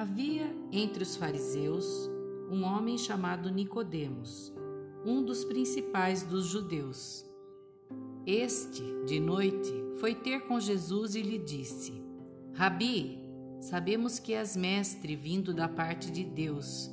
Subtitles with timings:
[0.00, 2.10] Havia entre os fariseus
[2.50, 4.50] um homem chamado Nicodemos,
[5.04, 7.22] um dos principais dos judeus.
[8.26, 12.02] Este, de noite, foi ter com Jesus e lhe disse:
[12.54, 13.20] Rabi,
[13.60, 16.90] sabemos que és mestre vindo da parte de Deus.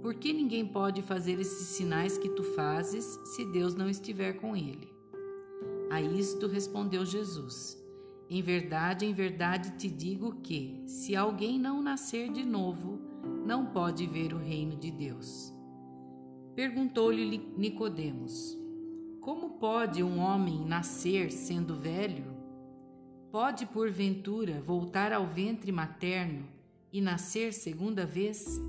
[0.00, 4.56] Por que ninguém pode fazer esses sinais que tu fazes se Deus não estiver com
[4.56, 4.90] ele?
[5.90, 7.76] A isto respondeu Jesus:
[8.30, 13.00] em verdade, em verdade te digo que, se alguém não nascer de novo,
[13.46, 15.50] não pode ver o reino de Deus.
[16.54, 18.54] Perguntou-lhe Nicodemos:
[19.22, 22.36] Como pode um homem nascer sendo velho?
[23.32, 26.46] Pode porventura voltar ao ventre materno
[26.92, 28.60] e nascer segunda vez?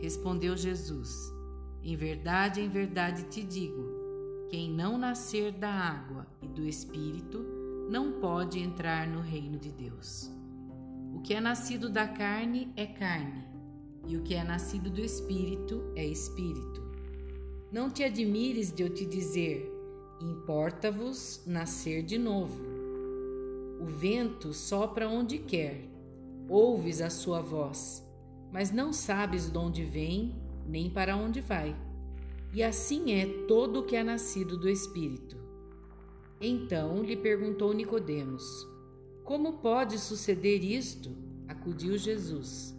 [0.00, 1.32] Respondeu Jesus:
[1.82, 4.00] Em verdade, em verdade te digo:
[4.50, 7.59] quem não nascer da água e do espírito
[7.90, 10.30] não pode entrar no reino de Deus.
[11.12, 13.44] O que é nascido da carne é carne,
[14.06, 16.88] e o que é nascido do espírito é espírito.
[17.72, 19.68] Não te admires de eu te dizer:
[20.20, 22.62] importa-vos nascer de novo.
[23.80, 25.84] O vento sopra onde quer,
[26.48, 28.06] ouves a sua voz,
[28.52, 31.74] mas não sabes de onde vem nem para onde vai.
[32.52, 35.39] E assim é todo o que é nascido do espírito.
[36.40, 38.66] Então lhe perguntou Nicodemos:
[39.24, 41.14] Como pode suceder isto?
[41.46, 42.74] Acudiu Jesus.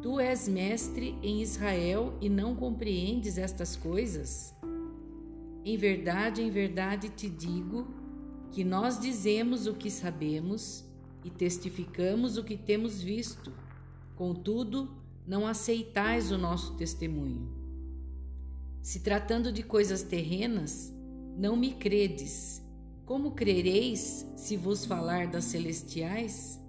[0.00, 4.54] Tu és mestre em Israel e não compreendes estas coisas?
[5.64, 7.88] Em verdade, em verdade te digo
[8.52, 10.84] que nós dizemos o que sabemos
[11.24, 13.52] e testificamos o que temos visto.
[14.14, 17.50] Contudo, não aceitais o nosso testemunho.
[18.80, 20.94] Se tratando de coisas terrenas,
[21.36, 22.60] não me credes
[23.10, 26.64] como crereis se vos falar das celestiais?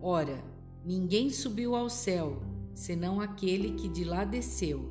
[0.00, 0.40] Ora,
[0.84, 2.40] ninguém subiu ao céu,
[2.72, 4.88] senão aquele que de lá desceu,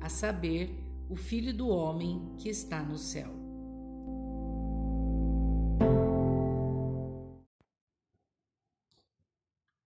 [0.00, 0.70] a saber,
[1.10, 3.28] o Filho do Homem que está no céu.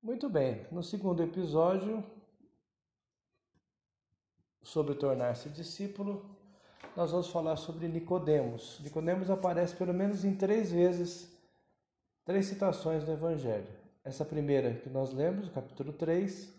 [0.01, 2.05] Muito bem, no segundo episódio,
[4.63, 6.25] sobre tornar-se discípulo,
[6.97, 8.81] nós vamos falar sobre Nicodemos.
[8.83, 11.29] Nicodemos aparece pelo menos em três vezes,
[12.25, 13.67] três citações do Evangelho.
[14.05, 16.55] Essa primeira que nós lemos, capítulo 3,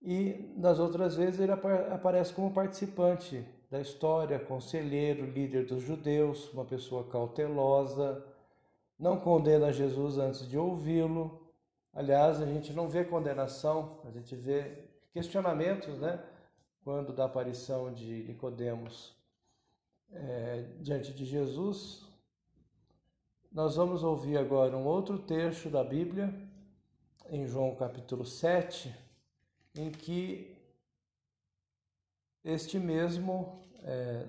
[0.00, 6.64] e nas outras vezes ele aparece como participante da história, conselheiro, líder dos judeus, uma
[6.64, 8.24] pessoa cautelosa,
[8.96, 11.50] não condena Jesus antes de ouvi-lo.
[11.92, 16.22] Aliás, a gente não vê condenação, a gente vê questionamentos, né?
[16.84, 19.15] Quando da aparição de Nicodemos
[20.12, 22.06] é, diante de Jesus.
[23.50, 26.32] Nós vamos ouvir agora um outro trecho da Bíblia,
[27.30, 28.94] em João capítulo 7,
[29.74, 30.56] em que
[32.44, 34.26] este mesmo, é,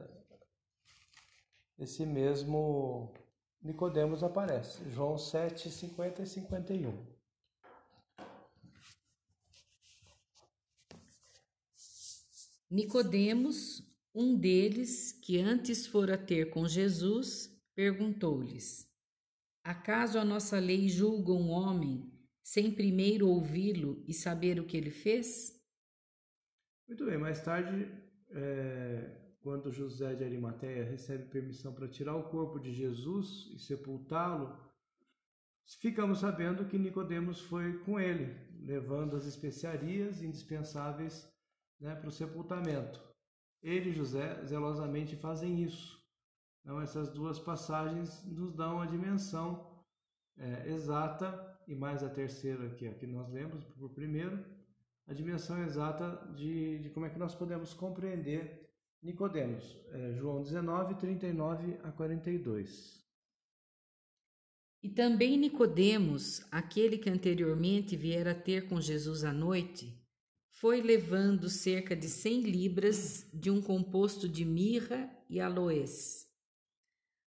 [1.77, 3.13] esse mesmo
[3.61, 4.89] Nicodemos aparece.
[4.89, 7.17] João 7, 50 e 51.
[12.69, 13.86] Nicodemos,
[14.17, 18.91] um deles, que antes fora ter com Jesus, perguntou-lhes:
[19.63, 22.11] Acaso a nossa lei julga um homem
[22.41, 25.55] sem primeiro ouvi-lo e saber o que ele fez?
[26.87, 27.91] Muito bem, mais tarde,
[28.31, 34.57] é, quando José de Arimateia recebe permissão para tirar o corpo de Jesus e sepultá-lo,
[35.79, 38.35] ficamos sabendo que Nicodemos foi com ele,
[38.65, 41.31] levando as especiarias indispensáveis
[41.79, 43.06] né, para o sepultamento.
[43.61, 45.97] Ele e José zelosamente fazem isso.
[46.61, 49.83] Então, essas duas passagens nos dão a dimensão
[50.37, 54.43] é, exata, e mais a terceira, que é a que nós lemos por primeiro,
[55.07, 58.69] a dimensão exata de, de como é que nós podemos compreender
[59.01, 59.77] Nicodemos.
[59.91, 63.05] É, João 19, 39 a 42.
[64.83, 69.96] E também Nicodemos, aquele que anteriormente viera ter com Jesus à noite,
[70.59, 76.27] foi levando cerca de cem libras de um composto de mirra e aloés.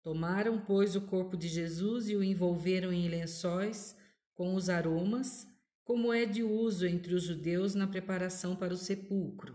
[0.02, 3.98] Tomaram, pois, o corpo de Jesus e o envolveram em lençóis
[4.34, 5.46] com os aromas,
[5.84, 9.54] como é de uso entre os judeus na preparação para o sepulcro.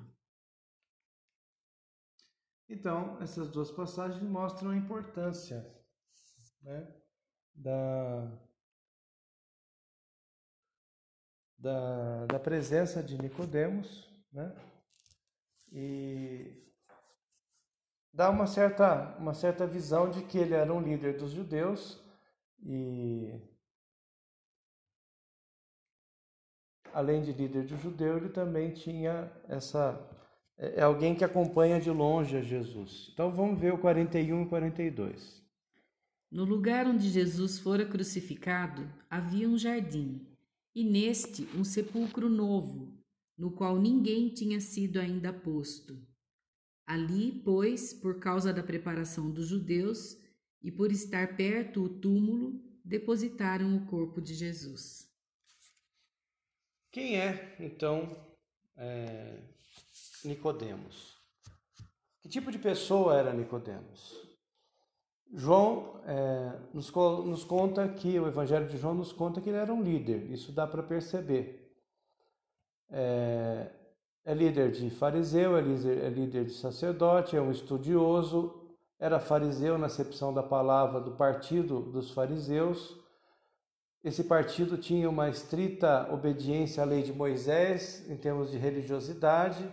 [2.69, 5.66] Então, essas duas passagens mostram a importância
[6.61, 6.94] né,
[7.55, 8.31] da,
[11.64, 14.55] da, da presença de Nicodemos, né?
[15.72, 16.62] E
[18.12, 21.99] dá uma certa, uma certa visão de que ele era um líder dos judeus
[22.62, 23.40] e
[26.93, 29.99] além de líder de judeu, ele também tinha essa
[30.58, 33.11] é, é alguém que acompanha de longe a Jesus.
[33.14, 35.43] Então vamos ver o 41 e 42.
[36.31, 40.34] No lugar onde Jesus fora crucificado havia um jardim,
[40.75, 42.93] e neste um sepulcro novo,
[43.38, 46.05] no qual ninguém tinha sido ainda posto.
[46.87, 50.17] Ali, pois, por causa da preparação dos judeus
[50.62, 55.11] e por estar perto o túmulo, depositaram o corpo de Jesus.
[56.91, 58.15] Quem é, então,
[58.76, 59.43] é,
[60.25, 61.19] Nicodemos?
[62.21, 64.34] Que tipo de pessoa era Nicodemos?
[65.35, 69.73] João é, nos, nos, conta que o Evangelho de João nos conta que ele era
[69.73, 70.31] um líder.
[70.31, 71.75] Isso dá para perceber.
[72.91, 73.71] É,
[74.25, 78.63] é, líder de fariseu, é líder, é líder de sacerdote, é um estudioso,
[78.99, 83.05] era fariseu na acepção da palavra do partido dos fariseus
[84.05, 89.67] esse partido tinha uma estrita obediência à lei de Moisés em termos de religiosidade,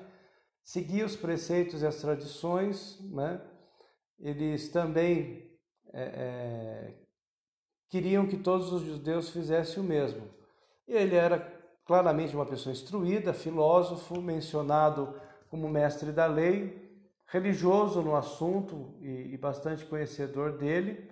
[0.64, 3.42] seguia os preceitos e as tradições, né?
[4.18, 5.51] eles também
[5.94, 6.94] é, é,
[7.90, 10.28] queriam que todos os judeus fizessem o mesmo.
[10.88, 11.40] E ele era
[11.86, 16.90] claramente uma pessoa instruída, filósofo, mencionado como mestre da lei,
[17.28, 21.10] religioso no assunto e, e bastante conhecedor dele.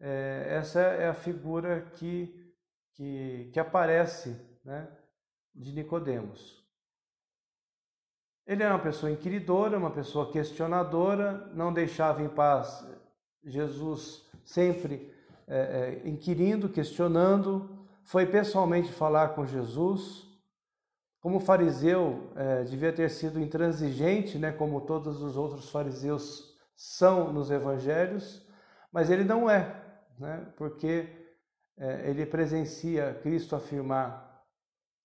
[0.00, 2.42] É, essa é a figura que
[2.94, 4.88] que, que aparece né,
[5.54, 6.62] de Nicodemos.
[8.46, 12.84] Ele era uma pessoa inquiridora, uma pessoa questionadora, não deixava em paz
[13.44, 15.12] Jesus sempre
[15.46, 20.26] é, é, inquirindo, questionando, foi pessoalmente falar com Jesus.
[21.20, 27.50] Como fariseu, é, devia ter sido intransigente, né, como todos os outros fariseus são nos
[27.50, 28.44] evangelhos,
[28.90, 29.84] mas ele não é,
[30.18, 31.08] né, porque
[31.76, 34.32] é, ele presencia Cristo afirmar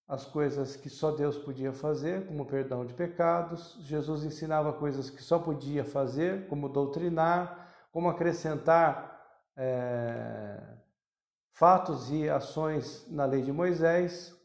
[0.07, 3.77] as coisas que só Deus podia fazer, como perdão de pecados.
[3.81, 9.17] Jesus ensinava coisas que só podia fazer, como doutrinar, como acrescentar
[9.55, 10.61] é,
[11.51, 14.35] fatos e ações na lei de Moisés.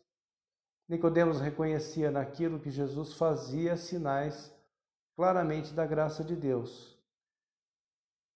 [0.88, 4.52] Nicodemos reconhecia naquilo que Jesus fazia sinais
[5.14, 6.98] claramente da graça de Deus.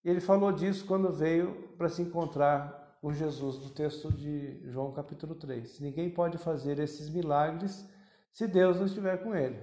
[0.05, 5.35] Ele falou disso quando veio para se encontrar o Jesus do texto de João capítulo
[5.35, 5.81] 3.
[5.81, 7.89] Ninguém pode fazer esses milagres
[8.33, 9.59] se Deus não estiver com ele.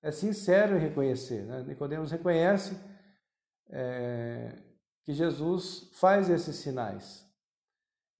[0.00, 1.42] É sincero em reconhecer.
[1.44, 1.64] Né?
[1.66, 2.78] Nicodemos reconhece
[3.68, 4.56] é,
[5.04, 7.24] que Jesus faz esses sinais.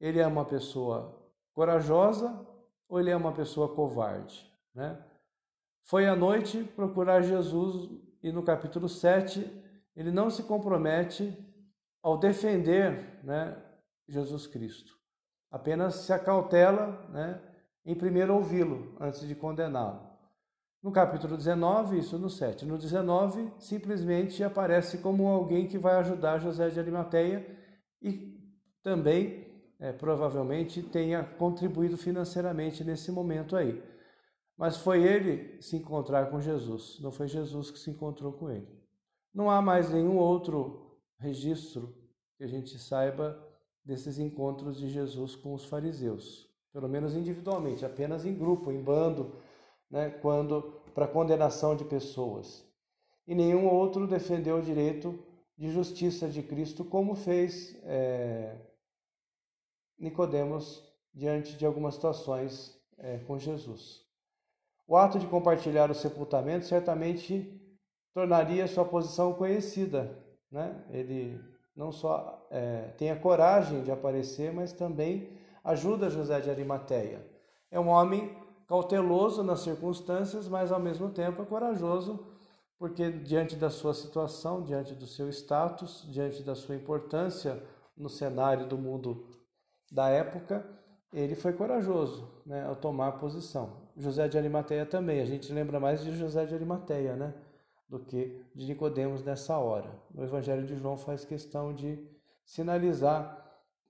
[0.00, 1.20] Ele é uma pessoa
[1.52, 2.46] corajosa
[2.88, 4.48] ou ele é uma pessoa covarde?
[4.74, 5.02] Né?
[5.82, 7.90] Foi à noite procurar Jesus
[8.22, 9.62] e no capítulo 7
[9.96, 11.36] ele não se compromete
[12.02, 13.56] ao defender né,
[14.06, 14.98] Jesus Cristo.
[15.50, 17.40] Apenas se acautela né,
[17.84, 20.13] em primeiro ouvi-lo antes de condená-lo.
[20.84, 22.66] No capítulo 19, isso no 7.
[22.66, 27.58] No 19, simplesmente aparece como alguém que vai ajudar José de Arimateia
[28.02, 28.38] e
[28.82, 29.46] também
[29.80, 33.82] é, provavelmente tenha contribuído financeiramente nesse momento aí.
[34.58, 38.68] Mas foi ele se encontrar com Jesus, não foi Jesus que se encontrou com ele.
[39.32, 41.94] Não há mais nenhum outro registro
[42.36, 43.42] que a gente saiba
[43.82, 49.34] desses encontros de Jesus com os fariseus, pelo menos individualmente, apenas em grupo, em bando,
[49.90, 52.64] né, quando para condenação de pessoas.
[53.26, 55.18] E nenhum outro defendeu o direito
[55.56, 58.56] de justiça de Cristo, como fez é,
[59.98, 60.82] Nicodemos
[61.12, 64.04] diante de algumas situações é, com Jesus.
[64.86, 67.60] O ato de compartilhar o sepultamento certamente
[68.12, 70.22] tornaria sua posição conhecida.
[70.50, 70.84] Né?
[70.90, 71.40] Ele
[71.74, 75.30] não só é, tem a coragem de aparecer, mas também
[75.62, 77.26] ajuda José de Arimateia.
[77.70, 78.36] É um homem
[78.66, 82.26] cauteloso nas circunstâncias, mas ao mesmo tempo é corajoso,
[82.78, 87.62] porque diante da sua situação, diante do seu status, diante da sua importância
[87.96, 89.26] no cenário do mundo
[89.90, 90.66] da época,
[91.12, 93.84] ele foi corajoso né, ao tomar posição.
[93.96, 97.32] José de Arimateia também, a gente lembra mais de José de Arimateia, né?
[97.88, 99.88] do que de Nicodemos nessa hora.
[100.14, 102.04] O Evangelho de João faz questão de
[102.44, 103.40] sinalizar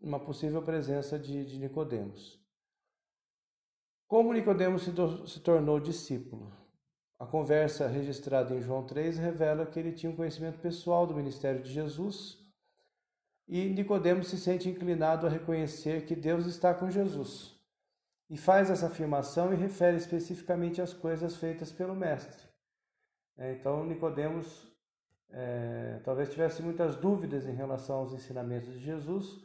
[0.00, 2.38] uma possível presença de, de Nicodemos.
[4.14, 4.92] Como Nicodemos se,
[5.26, 6.52] se tornou discípulo?
[7.18, 11.60] A conversa registrada em João 3 revela que ele tinha um conhecimento pessoal do ministério
[11.60, 12.38] de Jesus
[13.48, 17.58] e Nicodemos se sente inclinado a reconhecer que Deus está com Jesus.
[18.30, 22.40] E faz essa afirmação e refere especificamente às coisas feitas pelo mestre.
[23.36, 24.72] É, então, Nicodemos
[25.28, 29.44] é, talvez tivesse muitas dúvidas em relação aos ensinamentos de Jesus,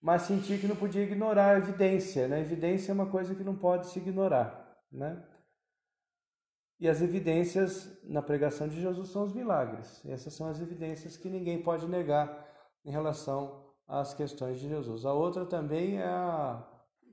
[0.00, 2.28] mas sentia que não podia ignorar a evidência.
[2.28, 2.36] Né?
[2.36, 4.76] A evidência é uma coisa que não pode se ignorar.
[4.90, 5.22] né?
[6.78, 10.04] E as evidências na pregação de Jesus são os milagres.
[10.06, 12.46] Essas são as evidências que ninguém pode negar
[12.84, 15.06] em relação às questões de Jesus.
[15.06, 16.62] A outra também é, a,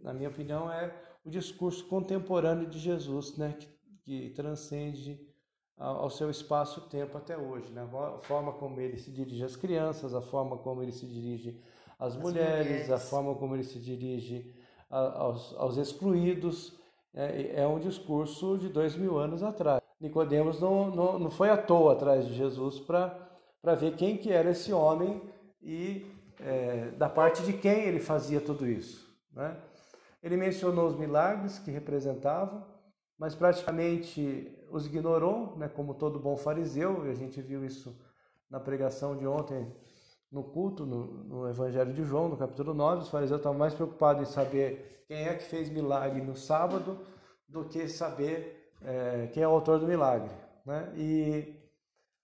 [0.02, 3.54] na minha opinião, é o discurso contemporâneo de Jesus, né?
[3.54, 3.68] que,
[4.04, 5.34] que transcende
[5.78, 7.72] ao seu espaço-tempo até hoje.
[7.72, 7.82] Né?
[7.82, 11.60] A forma como ele se dirige às crianças, a forma como ele se dirige
[12.04, 14.54] às mulheres, mulheres, a forma como ele se dirige
[14.90, 16.78] aos, aos excluídos
[17.14, 19.82] é, é um discurso de dois mil anos atrás.
[20.02, 24.52] Nicodemos não, não, não foi à toa atrás de Jesus para ver quem que era
[24.52, 25.22] esse homem
[25.62, 26.06] e
[26.42, 29.10] é, da parte de quem ele fazia tudo isso.
[29.32, 29.56] Né?
[30.22, 32.66] Ele mencionou os milagres que representavam,
[33.18, 37.96] mas praticamente os ignorou, né, como todo bom fariseu, e a gente viu isso
[38.50, 39.72] na pregação de ontem
[40.34, 44.28] no culto, no, no, Evangelho de João, no capítulo 9, os fariseus estavam mais preocupados
[44.28, 46.98] em saber quem é que fez milagre no sábado
[47.48, 50.32] do que saber é, quem é o autor do milagre.
[50.66, 50.92] Né?
[50.98, 51.56] E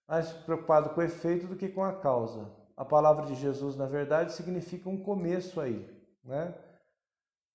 [0.08, 2.50] mais preocupado com o efeito do que com a causa.
[2.76, 5.88] A palavra de Jesus, na verdade, significa um começo aí.
[6.24, 6.52] Né?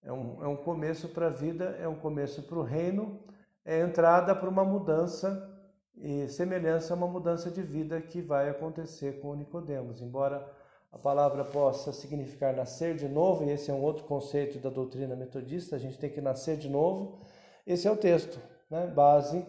[0.03, 3.19] É, um, é um começo para a vida, é um começo para o reino,
[3.65, 5.54] é entrada para uma mudança
[5.97, 10.01] e semelhança a uma mudança de vida que vai acontecer com Nicodemos.
[10.01, 10.45] Embora
[10.91, 15.15] a palavra possa significar nascer de novo, e esse é um outro conceito da doutrina
[15.15, 17.19] metodista, a gente tem que nascer de novo.
[17.65, 18.87] Esse é o texto, né?
[18.87, 19.45] base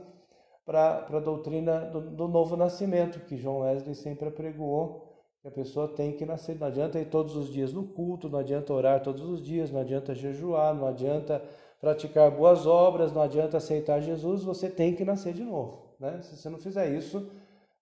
[0.65, 5.87] para a doutrina do, do, novo nascimento, que João Wesley sempre apregoou, que a pessoa
[5.87, 6.59] tem que nascer.
[6.59, 9.81] Não adianta ir todos os dias no culto, não adianta orar todos os dias, não
[9.81, 11.41] adianta jejuar, não adianta
[11.81, 15.86] praticar boas obras, não adianta aceitar Jesus, você tem que nascer de novo.
[15.99, 16.21] Né?
[16.23, 17.31] Se você não fizer isso,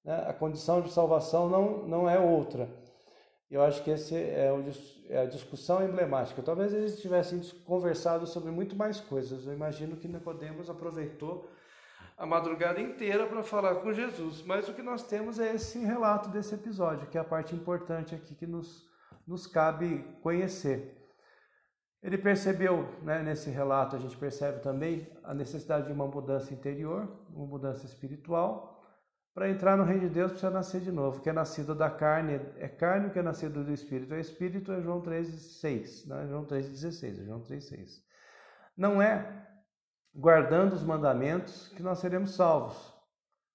[0.04, 2.68] né, a condição de salvação não, não é outra.
[3.50, 4.50] Eu acho que essa é,
[5.08, 6.42] é, a discussão emblemática.
[6.42, 9.46] Talvez eles tivessem conversado sobre muito mais coisas.
[9.46, 11.48] Eu imagino que Nicodemos aproveitou
[12.16, 14.42] a madrugada inteira para falar com Jesus.
[14.42, 18.14] Mas o que nós temos é esse relato desse episódio, que é a parte importante
[18.14, 18.88] aqui que nos,
[19.26, 21.03] nos cabe conhecer.
[22.04, 27.08] Ele percebeu, né, nesse relato, a gente percebe também a necessidade de uma mudança interior,
[27.30, 28.78] uma mudança espiritual.
[29.32, 31.16] Para entrar no reino de Deus precisa nascer de novo.
[31.16, 34.20] O que é nascido da carne é carne, o que é nascido do espírito é
[34.20, 36.06] espírito, é João 3,6.
[36.06, 38.02] Não é João 3,16, é João 3,6.
[38.76, 39.48] Não é
[40.14, 42.94] guardando os mandamentos que nós seremos salvos,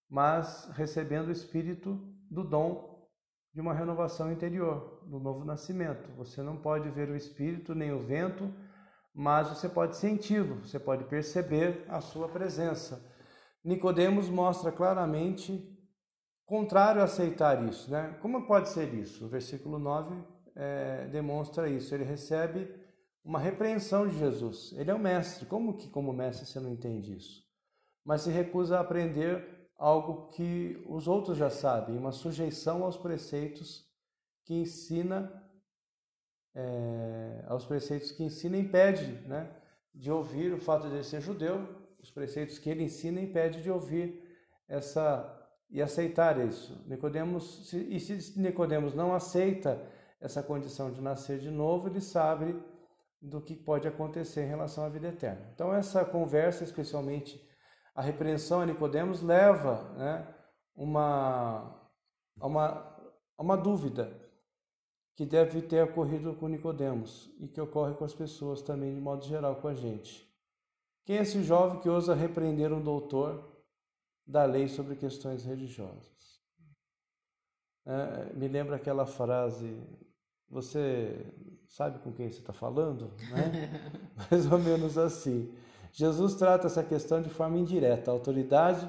[0.10, 2.89] mas recebendo o espírito do dom
[3.60, 6.10] de uma renovação interior, do novo nascimento.
[6.16, 8.50] Você não pode ver o espírito nem o vento,
[9.14, 13.06] mas você pode senti-lo, você pode perceber a sua presença.
[13.62, 15.78] Nicodemos mostra claramente
[16.46, 18.18] contrário a aceitar isso, né?
[18.22, 19.26] Como pode ser isso?
[19.26, 20.16] O versículo 9
[20.56, 21.94] é, demonstra isso.
[21.94, 22.74] Ele recebe
[23.26, 24.72] uma repreensão de Jesus.
[24.78, 25.46] Ele é o mestre.
[25.46, 27.44] Como que, como mestre, você não entende isso?
[28.06, 33.88] Mas se recusa a aprender algo que os outros já sabem, uma sujeição aos preceitos
[34.44, 35.32] que ensina,
[36.54, 39.50] é, aos preceitos que ensina impede né,
[39.96, 41.66] de ouvir o fato de ele ser judeu,
[41.98, 44.22] os preceitos que ele ensina impede de ouvir
[44.68, 45.36] essa
[45.72, 46.84] e aceitar isso.
[46.88, 49.82] Nicodemos, e se Nicodemos não aceita
[50.20, 52.60] essa condição de nascer de novo, ele sabe
[53.22, 55.48] do que pode acontecer em relação à vida eterna.
[55.54, 57.48] Então essa conversa, especialmente
[57.96, 60.36] a repreensão a Nicodemos leva né,
[60.76, 61.76] uma,
[62.40, 62.98] a uma,
[63.38, 64.18] uma dúvida
[65.16, 69.26] que deve ter ocorrido com Nicodemos e que ocorre com as pessoas também de modo
[69.26, 70.30] geral com a gente.
[71.06, 73.44] Quem é esse jovem que ousa repreender um doutor
[74.26, 76.40] da lei sobre questões religiosas?
[77.86, 79.82] É, me lembra aquela frase:
[80.48, 81.26] você
[81.68, 83.12] sabe com quem você está falando?
[83.32, 83.70] Né?
[84.30, 85.54] Mais ou menos assim.
[85.92, 88.12] Jesus trata essa questão de forma indireta.
[88.12, 88.88] A autoridade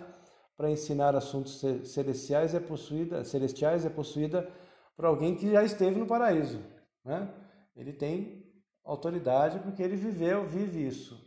[0.57, 4.49] para ensinar assuntos celestiais é possuída, celestiais é possuída
[4.95, 6.61] por alguém que já esteve no paraíso.
[7.05, 7.33] Né?
[7.75, 8.45] Ele tem
[8.85, 11.19] autoridade porque ele viveu, vive isso.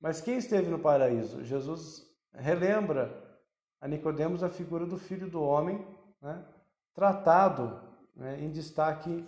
[0.00, 1.42] Mas quem esteve no paraíso?
[1.44, 3.24] Jesus relembra
[3.80, 5.84] a Nicodemos a figura do Filho do Homem,
[6.20, 6.44] né?
[6.94, 7.80] tratado
[8.14, 9.24] né, em destaque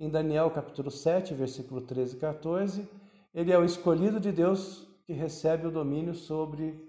[0.00, 2.88] em Daniel capítulo 7, versículo 13 e 14.
[3.32, 6.88] Ele é o escolhido de Deus que recebe o domínio sobre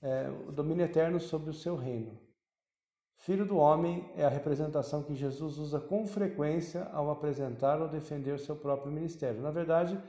[0.00, 2.18] é, o domínio eterno sobre o seu reino.
[3.14, 8.38] Filho do homem é a representação que Jesus usa com frequência ao apresentar ou defender
[8.38, 9.42] seu próprio ministério.
[9.42, 10.02] Na verdade,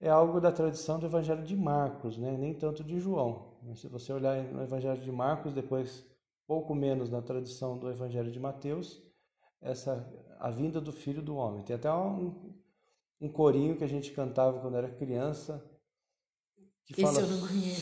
[0.00, 2.36] é algo da tradição do Evangelho de Marcos, né?
[2.36, 3.52] nem tanto de João.
[3.76, 6.04] Se você olhar no Evangelho de Marcos, depois
[6.48, 9.00] pouco menos na tradição do Evangelho de Mateus,
[9.62, 10.04] essa
[10.40, 11.62] a vinda do Filho do Homem.
[11.62, 12.34] Tem até um,
[13.20, 15.64] um corinho que a gente cantava quando era criança,
[16.88, 17.22] que fala,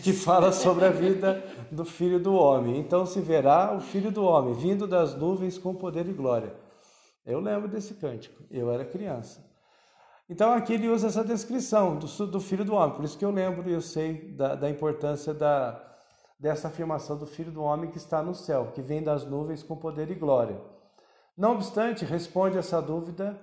[0.02, 2.78] que fala sobre a vida do Filho do Homem.
[2.78, 6.52] Então se verá o Filho do Homem vindo das nuvens com poder e glória.
[7.24, 9.44] Eu lembro desse cântico, eu era criança.
[10.28, 13.30] Então aqui ele usa essa descrição do, do Filho do Homem, por isso que eu
[13.30, 15.80] lembro e eu sei da, da importância da,
[16.38, 19.76] dessa afirmação do Filho do Homem que está no céu, que vem das nuvens com
[19.76, 20.60] poder e glória.
[21.36, 23.38] Não obstante, responde essa dúvida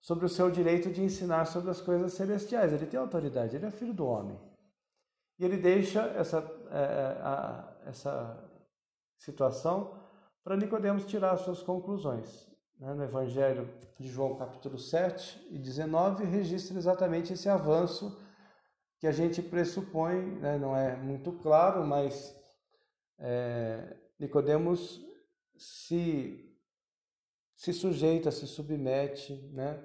[0.00, 2.72] sobre o seu direito de ensinar sobre as coisas celestiais.
[2.72, 4.38] Ele tem autoridade, ele é filho do homem.
[5.42, 6.38] E ele deixa essa,
[6.70, 8.48] é, é a, essa
[9.18, 10.00] situação
[10.44, 12.48] para Nicodemos tirar as suas conclusões.
[12.78, 12.94] Né?
[12.94, 13.68] No Evangelho
[13.98, 18.16] de João, capítulo 7 e 19, registra exatamente esse avanço
[19.00, 20.58] que a gente pressupõe, né?
[20.58, 22.32] não é muito claro, mas
[23.18, 25.04] é, Nicodemos
[25.56, 26.56] se
[27.56, 29.82] se sujeita, se submete né,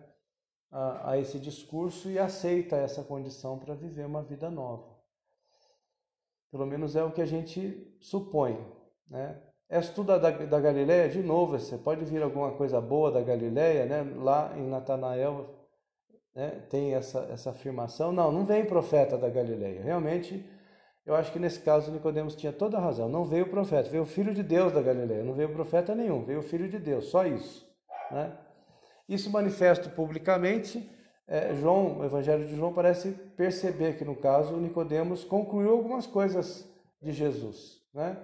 [0.70, 4.97] a, a esse discurso e aceita essa condição para viver uma vida nova.
[6.52, 8.58] Pelo menos é o que a gente supõe.
[9.10, 9.40] Né?
[9.70, 11.10] És tu da, da Galileia?
[11.10, 14.04] De novo, você pode vir alguma coisa boa da Galileia, né?
[14.18, 15.58] Lá em Natanael
[16.34, 18.12] né, tem essa, essa afirmação.
[18.12, 19.82] Não, não vem profeta da Galileia.
[19.82, 20.46] Realmente,
[21.06, 23.10] eu acho que nesse caso Nicodemos tinha toda a razão.
[23.10, 25.24] Não veio o profeta, veio o Filho de Deus da Galileia.
[25.24, 27.68] Não veio profeta nenhum, veio o Filho de Deus, só isso.
[28.12, 28.38] Né?
[29.10, 30.90] Isso manifesto publicamente,
[31.28, 36.66] é, João, o Evangelho de João parece perceber que no caso Nicodemos concluiu algumas coisas
[37.02, 38.18] de Jesus, né?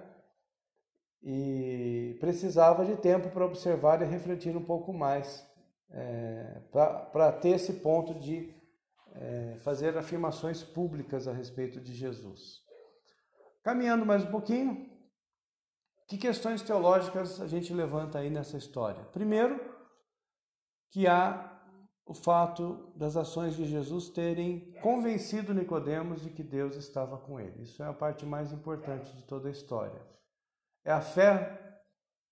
[1.22, 5.46] E precisava de tempo para observar e refletir um pouco mais,
[5.90, 6.60] é,
[7.12, 8.54] para ter esse ponto de
[9.14, 12.62] é, fazer afirmações públicas a respeito de Jesus.
[13.62, 14.90] Caminhando mais um pouquinho,
[16.06, 19.02] que questões teológicas a gente levanta aí nessa história?
[19.04, 19.58] Primeiro,
[20.90, 21.53] que há
[22.06, 27.62] o fato das ações de Jesus terem convencido Nicodemos de que Deus estava com ele.
[27.62, 30.00] Isso é a parte mais importante de toda a história.
[30.84, 31.82] É a fé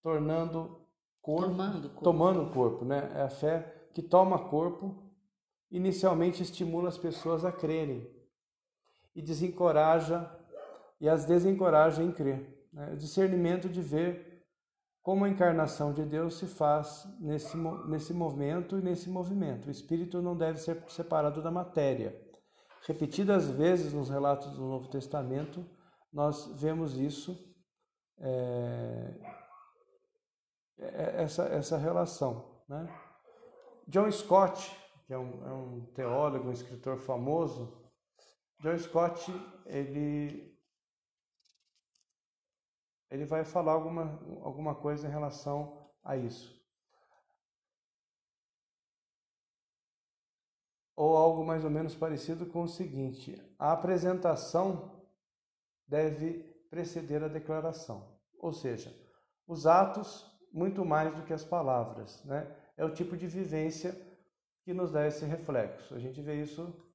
[0.02, 0.86] tornando
[1.22, 3.10] corpo, tomando corpo, tomando corpo, né?
[3.14, 5.10] É a fé que toma corpo,
[5.70, 8.06] inicialmente estimula as pessoas a crerem
[9.14, 10.30] e desencoraja
[11.00, 12.68] e as desencoraja em crer.
[12.72, 12.92] Né?
[12.92, 14.31] O discernimento de ver
[15.02, 17.56] como a encarnação de Deus se faz nesse,
[17.88, 19.66] nesse momento e nesse movimento.
[19.66, 22.16] O espírito não deve ser separado da matéria.
[22.86, 25.64] Repetidas vezes nos relatos do Novo Testamento,
[26.12, 27.36] nós vemos isso,
[28.18, 29.14] é,
[30.78, 32.62] é, essa, essa relação.
[32.68, 32.88] Né?
[33.88, 34.70] John Scott,
[35.06, 37.82] que é um, é um teólogo, um escritor famoso,
[38.60, 39.32] John Scott,
[39.66, 40.51] ele
[43.12, 46.58] ele vai falar alguma, alguma coisa em relação a isso.
[50.96, 55.06] Ou algo mais ou menos parecido com o seguinte: a apresentação
[55.86, 58.18] deve preceder a declaração.
[58.38, 58.90] Ou seja,
[59.46, 62.24] os atos muito mais do que as palavras.
[62.24, 62.50] Né?
[62.78, 63.94] É o tipo de vivência
[64.64, 65.94] que nos dá esse reflexo.
[65.94, 66.91] A gente vê isso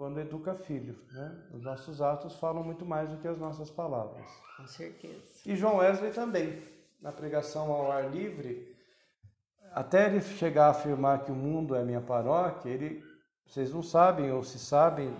[0.00, 0.96] quando educa filho.
[1.12, 1.38] Né?
[1.52, 4.24] Os nossos atos falam muito mais do que as nossas palavras.
[4.56, 5.42] Com certeza.
[5.44, 6.58] E João Wesley também,
[7.02, 8.74] na pregação ao ar livre,
[9.74, 13.04] até ele chegar a afirmar que o mundo é minha paróquia, ele,
[13.46, 15.14] vocês não sabem, ou se sabem,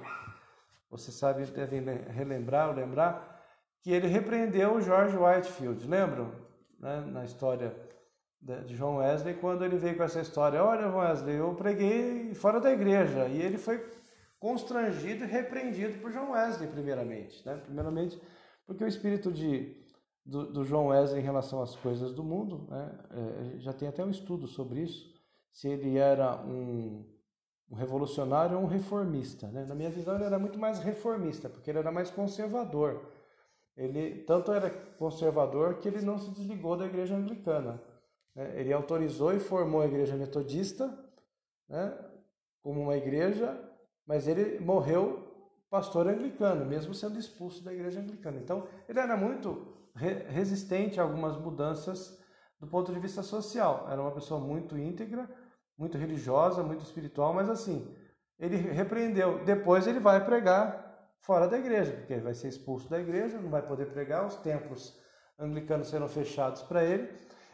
[0.91, 3.39] vocês sabem, devem relembrar ou lembrar,
[3.83, 6.33] que ele repreendeu o George Whitefield, lembram?
[6.79, 7.03] Né?
[7.03, 7.77] Na história
[8.41, 12.73] de João Wesley, quando ele veio com essa história, olha Wesley, eu preguei fora da
[12.73, 14.00] igreja, e ele foi
[14.41, 17.47] constrangido e repreendido por João Wesley, primeiramente.
[17.47, 17.57] Né?
[17.59, 18.21] Primeiramente,
[18.67, 19.77] porque o espírito de,
[20.25, 22.99] do, do, João Wesley em relação às coisas do mundo, né?
[23.11, 25.15] é, já tem até um estudo sobre isso,
[25.53, 27.07] se ele era um,
[27.71, 29.47] um revolucionário ou um reformista.
[29.49, 29.67] Né?
[29.67, 33.13] Na minha visão, ele era muito mais reformista, porque ele era mais conservador.
[33.77, 37.81] Ele tanto era conservador que ele não se desligou da igreja anglicana.
[38.35, 38.59] Né?
[38.59, 40.99] Ele autorizou e formou a igreja metodista
[41.69, 41.95] né?
[42.63, 43.70] como uma igreja
[44.11, 45.25] mas ele morreu
[45.71, 48.41] pastor anglicano, mesmo sendo expulso da igreja anglicana.
[48.41, 52.19] Então, ele era muito re resistente a algumas mudanças
[52.59, 53.87] do ponto de vista social.
[53.89, 55.31] Era uma pessoa muito íntegra,
[55.79, 57.89] muito religiosa, muito espiritual, mas assim,
[58.37, 59.45] ele repreendeu.
[59.45, 63.49] Depois ele vai pregar fora da igreja, porque ele vai ser expulso da igreja, não
[63.49, 64.99] vai poder pregar, os templos
[65.39, 67.09] anglicanos serão fechados para ele,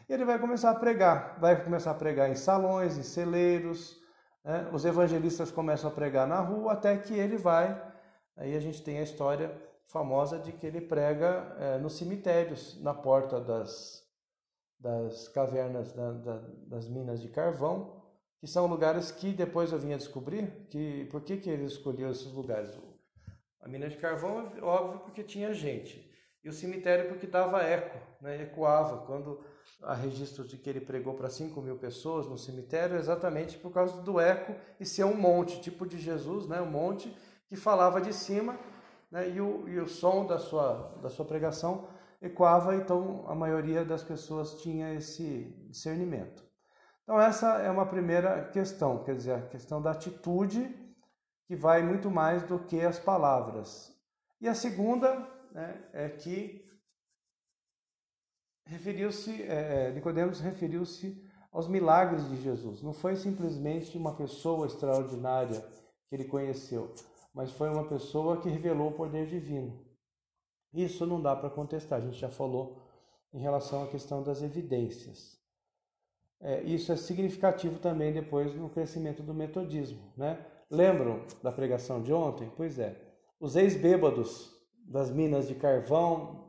[0.09, 1.37] e ele vai começar a pregar.
[1.39, 4.06] Vai começar a pregar em salões, em celeiros,
[4.47, 4.69] né?
[4.71, 7.79] Os evangelistas começam a pregar na rua até que ele vai.
[8.37, 9.51] Aí a gente tem a história
[9.87, 14.07] famosa de que ele prega é, nos cemitérios, na porta das,
[14.79, 18.01] das cavernas da, da, das minas de carvão,
[18.39, 22.09] que são lugares que depois eu vim a descobrir que por que, que ele escolheu
[22.09, 22.71] esses lugares.
[23.59, 26.09] A mina de carvão, óbvio, porque tinha gente.
[26.41, 28.43] E o cemitério porque dava eco, né?
[28.43, 29.05] ecoava.
[29.05, 29.43] Quando
[29.83, 34.01] há registros de que ele pregou para 5 mil pessoas no cemitério, exatamente por causa
[34.01, 36.61] do eco e ser um monte, tipo de Jesus, né?
[36.61, 37.15] um monte
[37.47, 38.57] que falava de cima
[39.11, 39.29] né?
[39.29, 41.87] e, o, e o som da sua, da sua pregação
[42.21, 46.43] ecoava, então a maioria das pessoas tinha esse discernimento.
[47.03, 50.75] Então, essa é uma primeira questão, quer dizer, a questão da atitude,
[51.47, 53.95] que vai muito mais do que as palavras.
[54.41, 55.15] E a segunda
[55.53, 56.66] né, é que
[58.67, 62.81] referiu-se, é, é, Nicodemos referiu-se aos milagres de Jesus.
[62.81, 65.61] Não foi simplesmente uma pessoa extraordinária
[66.07, 66.93] que ele conheceu,
[67.33, 69.85] mas foi uma pessoa que revelou o poder divino.
[70.73, 72.83] Isso não dá para contestar, a gente já falou
[73.33, 75.37] em relação à questão das evidências.
[76.39, 80.13] É, isso é significativo também depois no crescimento do metodismo.
[80.15, 80.45] Né?
[80.69, 82.51] Lembram da pregação de ontem?
[82.55, 82.95] Pois é.
[83.39, 86.46] Os ex-bêbados das minas de carvão,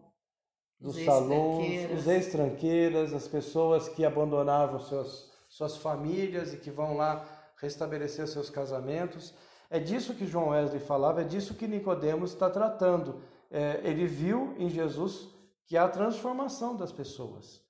[0.80, 6.96] dos os salões, os ex-tranqueiras, as pessoas que abandonavam seus, suas famílias e que vão
[6.96, 7.26] lá
[7.60, 9.34] restabelecer seus casamentos.
[9.70, 13.20] É disso que João Wesley falava, é disso que Nicodemos está tratando.
[13.50, 15.28] É, ele viu em Jesus
[15.66, 17.60] que há transformação das pessoas.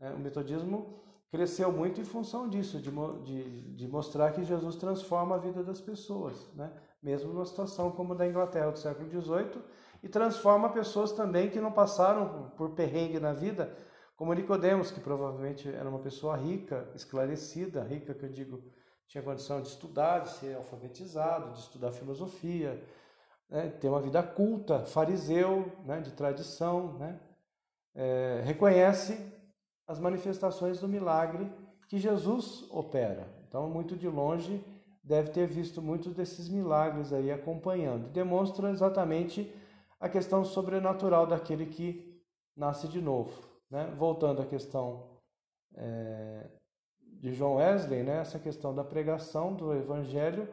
[0.00, 2.90] É, o metodismo cresceu muito em função disso, de,
[3.24, 6.72] de, de, mostrar que Jesus transforma a vida das pessoas, né?
[7.02, 9.62] mesmo numa situação como a da Inglaterra do século XVIII,
[10.02, 13.76] e transforma pessoas também que não passaram por perrengue na vida,
[14.16, 18.62] como Nicodemos, que provavelmente era uma pessoa rica, esclarecida, rica que eu digo,
[19.06, 22.82] tinha condição de estudar, de ser alfabetizado, de estudar filosofia,
[23.48, 23.68] né?
[23.80, 26.00] ter uma vida culta, fariseu, né?
[26.00, 27.20] de tradição, né?
[27.94, 29.18] É, reconhece
[29.86, 31.50] as manifestações do milagre
[31.88, 33.26] que Jesus opera.
[33.48, 34.62] Então, muito de longe,
[35.02, 38.08] deve ter visto muitos desses milagres aí acompanhando.
[38.08, 39.52] Demonstra exatamente
[40.00, 42.22] a questão sobrenatural daquele que
[42.56, 43.42] nasce de novo.
[43.70, 43.86] Né?
[43.96, 45.08] Voltando à questão
[45.74, 46.46] é,
[47.02, 48.20] de João Wesley, né?
[48.20, 50.48] essa questão da pregação do Evangelho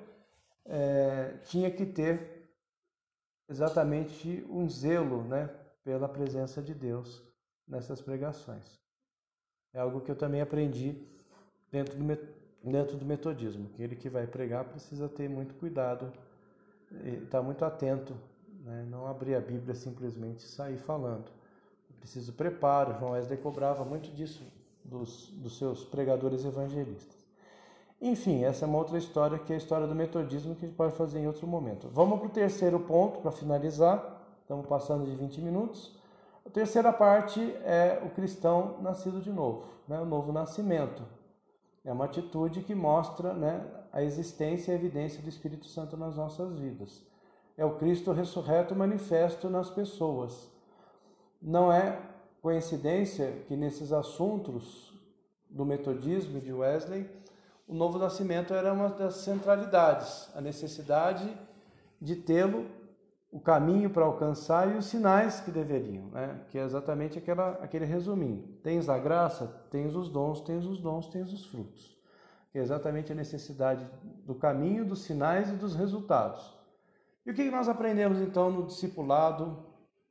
[0.66, 2.50] é, tinha que ter
[3.48, 5.50] exatamente um zelo né?
[5.84, 7.24] pela presença de Deus
[7.68, 8.80] nessas pregações.
[9.74, 11.08] É algo que eu também aprendi
[11.72, 12.06] dentro do,
[12.64, 13.70] dentro do metodismo.
[13.74, 16.12] Aquele que vai pregar precisa ter muito cuidado
[17.24, 18.16] estar muito atento,
[18.66, 18.86] né?
[18.90, 21.26] não abrir a Bíblia simplesmente sair falando.
[22.00, 22.98] Preciso preparo.
[23.00, 24.44] João Wesley cobrava muito disso
[24.84, 27.16] dos, dos seus pregadores evangelistas.
[28.02, 30.78] Enfim, essa é uma outra história que é a história do metodismo que a gente
[30.78, 31.88] pode fazer em outro momento.
[31.92, 34.22] Vamos para o terceiro ponto para finalizar.
[34.42, 35.96] Estamos passando de 20 minutos.
[36.46, 40.00] A terceira parte é o cristão nascido de novo, né?
[40.00, 41.02] o novo nascimento.
[41.84, 46.16] É uma atitude que mostra né, a existência e a evidência do Espírito Santo nas
[46.16, 47.02] nossas vidas.
[47.58, 50.52] É o Cristo ressurreto manifesto nas pessoas.
[51.42, 52.00] Não é
[52.42, 54.94] coincidência que nesses assuntos
[55.50, 57.10] do metodismo de Wesley,
[57.68, 61.32] o novo nascimento era uma das centralidades, a necessidade
[62.00, 62.66] de tê-lo
[63.36, 66.40] o caminho para alcançar e os sinais que deveriam, né?
[66.48, 68.48] que é exatamente aquela, aquele resuminho.
[68.64, 71.98] Tens a graça, tens os dons, tens os dons, tens os frutos.
[72.50, 73.86] Que é exatamente a necessidade
[74.26, 76.55] do caminho, dos sinais e dos resultados.
[77.26, 79.66] E o que nós aprendemos então no discipulado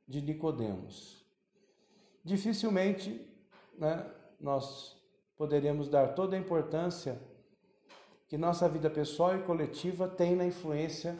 [0.07, 1.25] de Nicodemos?
[2.23, 3.25] Dificilmente
[3.77, 4.05] né,
[4.39, 5.01] nós
[5.37, 7.19] poderemos dar toda a importância
[8.27, 11.17] que nossa vida pessoal e coletiva tem na influência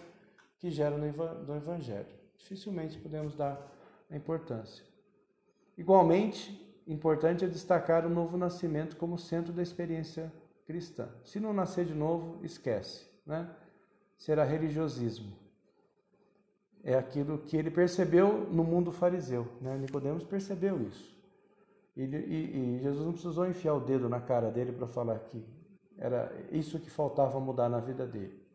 [0.59, 2.07] que gera no Evangelho.
[2.37, 3.61] Dificilmente podemos dar
[4.09, 4.83] a importância.
[5.77, 10.31] Igualmente, importante é destacar o novo nascimento como centro da experiência
[10.65, 11.07] cristã.
[11.23, 13.49] Se não nascer de novo, esquece, né?
[14.17, 15.44] Será religiosismo.
[16.85, 19.77] É aquilo que ele percebeu no mundo fariseu, né?
[19.77, 21.13] Nicodemos percebeu isso.
[21.97, 25.43] E, e, e Jesus não precisou enfiar o dedo na cara dele para falar que
[25.97, 28.45] era isso que faltava mudar na vida dele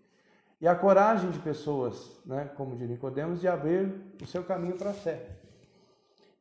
[0.60, 4.90] e a coragem de pessoas, né, como de Nicodemos, de abrir o seu caminho para
[4.90, 5.38] a fé.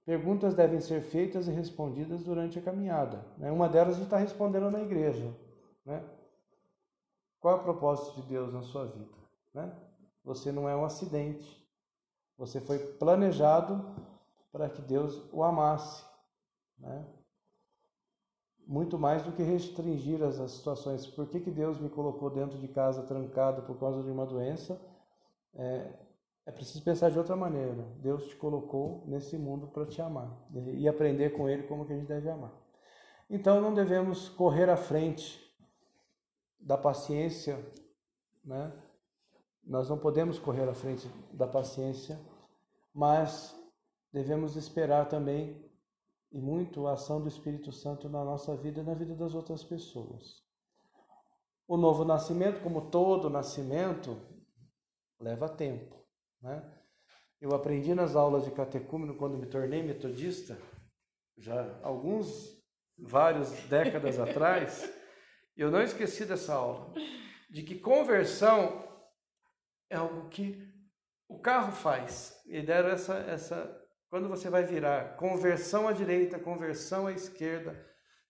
[0.06, 3.24] Perguntas devem ser feitas e respondidas durante a caminhada.
[3.38, 3.50] Né?
[3.52, 5.34] Uma delas está respondendo na igreja.
[5.86, 6.04] Né?
[7.40, 9.16] Qual é o propósito de Deus na sua vida?
[9.54, 9.72] Né?
[10.26, 11.59] Você não é um acidente.
[12.40, 13.86] Você foi planejado
[14.52, 16.04] para que Deus o amasse.
[16.80, 17.06] Né?
[18.70, 21.08] muito mais do que restringir as, as situações.
[21.08, 24.80] Por que, que Deus me colocou dentro de casa trancado por causa de uma doença?
[25.56, 25.92] É,
[26.46, 27.84] é preciso pensar de outra maneira.
[27.98, 31.96] Deus te colocou nesse mundo para te amar e aprender com Ele como que a
[31.96, 32.52] gente deve amar.
[33.28, 35.40] Então não devemos correr à frente
[36.60, 37.58] da paciência,
[38.46, 38.72] né?
[39.66, 42.20] nós não podemos correr à frente da paciência,
[42.94, 43.56] mas
[44.12, 45.70] devemos esperar também
[46.32, 49.64] e muito a ação do Espírito Santo na nossa vida e na vida das outras
[49.64, 50.44] pessoas.
[51.68, 54.20] O novo nascimento, como todo nascimento,
[55.20, 56.06] leva tempo.
[56.42, 56.64] Né?
[57.42, 60.60] Eu aprendi nas aulas de catecúmeno quando me tornei metodista,
[61.38, 62.60] já alguns,
[62.98, 64.92] várias décadas atrás,
[65.56, 66.94] eu não esqueci dessa aula,
[67.50, 68.88] de que conversão
[69.90, 70.69] é algo que
[71.30, 72.36] o carro faz.
[72.48, 77.80] E deram essa, essa quando você vai virar conversão à direita, conversão à esquerda,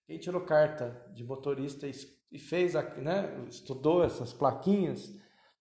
[0.05, 1.87] quem tirou carta de motorista
[2.31, 5.09] e fez, né, estudou essas plaquinhas,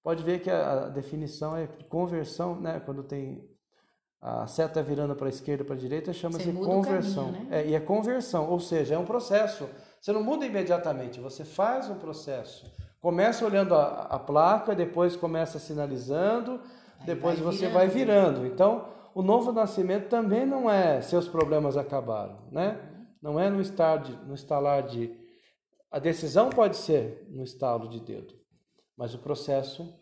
[0.03, 3.47] pode ver que a definição é de conversão, né, quando tem
[4.21, 7.33] a seta virando para a esquerda para a direita, chama-se conversão.
[7.33, 7.61] Caminho, né?
[7.61, 9.69] é, e é conversão, ou seja, é um processo.
[10.01, 12.67] Você não muda imediatamente, você faz um processo.
[13.01, 16.61] Começa olhando a, a placa, depois começa sinalizando,
[16.99, 17.75] Aí depois vai você virando.
[17.75, 18.47] vai virando.
[18.47, 22.85] Então, o novo nascimento também não é seus problemas acabaram, né?
[23.21, 25.13] Não é no, estar de, no estalar de.
[25.91, 28.35] A decisão pode ser no estalo de dedo,
[28.97, 29.93] mas o processo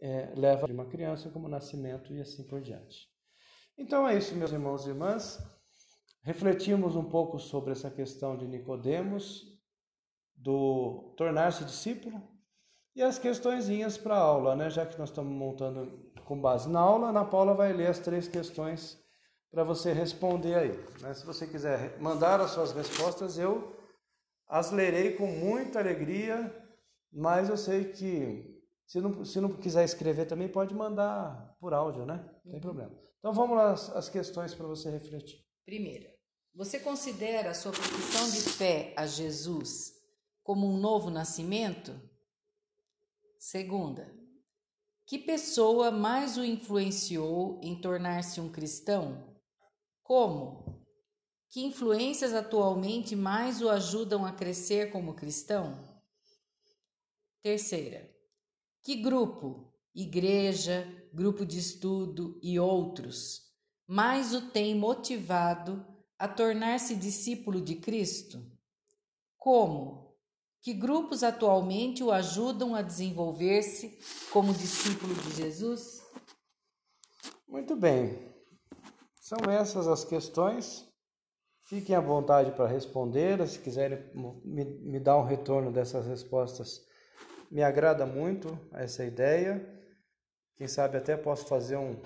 [0.00, 3.08] é, leva de uma criança como nascimento e assim por diante.
[3.76, 5.38] Então é isso, meus irmãos e irmãs.
[6.22, 9.44] Refletimos um pouco sobre essa questão de Nicodemos,
[10.36, 12.20] do tornar-se discípulo,
[12.94, 14.68] e as questõezinhas para a aula, né?
[14.68, 17.98] Já que nós estamos montando com base na aula, a Ana Paula vai ler as
[17.98, 19.02] três questões
[19.50, 20.72] para você responder aí.
[21.00, 21.14] Né?
[21.14, 23.74] Se você quiser mandar as suas respostas, eu
[24.46, 26.54] as lerei com muita alegria,
[27.10, 32.04] mas eu sei que se não, se não quiser escrever também pode mandar por áudio,
[32.04, 32.16] né?
[32.44, 32.60] Não tem uhum.
[32.60, 32.98] problema.
[33.18, 35.42] Então vamos lá as, as questões para você refletir.
[35.64, 36.10] Primeira,
[36.54, 39.92] você considera a sua profissão de fé a Jesus
[40.42, 41.98] como um novo nascimento?
[43.38, 44.10] Segunda,
[45.08, 49.34] que pessoa mais o influenciou em tornar-se um cristão?
[50.02, 50.86] Como?
[51.48, 55.82] Que influências atualmente mais o ajudam a crescer como cristão?
[57.42, 58.14] Terceira,
[58.82, 63.48] que grupo, igreja, grupo de estudo e outros
[63.86, 65.86] mais o tem motivado
[66.18, 68.44] a tornar-se discípulo de Cristo?
[69.38, 70.07] Como?
[70.60, 73.98] Que grupos atualmente o ajudam a desenvolver-se
[74.32, 76.02] como discípulo de Jesus?
[77.46, 78.34] Muito bem.
[79.20, 80.86] São essas as questões.
[81.64, 83.46] Fiquem à vontade para responder.
[83.46, 84.10] Se quiserem
[84.44, 86.80] me, me dar um retorno dessas respostas,
[87.50, 89.64] me agrada muito essa ideia.
[90.56, 92.00] Quem sabe até posso fazer um,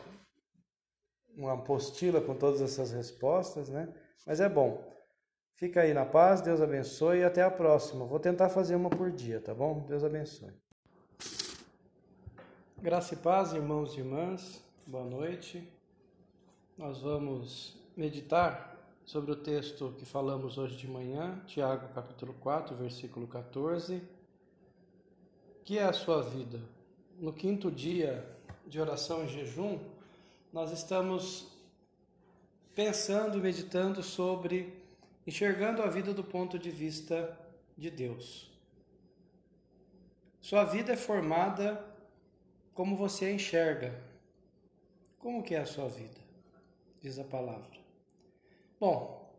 [1.37, 3.93] uma apostila com todas essas respostas, né?
[4.27, 4.93] Mas é bom.
[5.55, 8.05] Fica aí na paz, Deus abençoe e até a próxima.
[8.05, 9.85] Vou tentar fazer uma por dia, tá bom?
[9.87, 10.51] Deus abençoe.
[12.81, 15.67] Graça e paz, irmãos e irmãs, boa noite.
[16.77, 23.29] Nós vamos meditar sobre o texto que falamos hoje de manhã, Tiago capítulo 4, versículo
[23.29, 24.03] 14.
[25.65, 26.61] Que é a sua vida?
[27.21, 28.29] No quinto dia
[28.67, 29.79] de oração e jejum,
[30.53, 31.47] nós estamos
[32.75, 34.82] pensando e meditando sobre
[35.27, 37.39] enxergando a vida do ponto de vista
[37.77, 38.51] de Deus.
[40.41, 41.85] Sua vida é formada
[42.75, 43.95] como você a enxerga.
[45.19, 46.21] Como que é a sua vida?
[47.01, 47.79] Diz a palavra.
[48.81, 49.33] Bom,